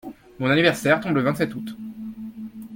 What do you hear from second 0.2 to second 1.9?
Mon anniversaire tombe le vingt-sept août.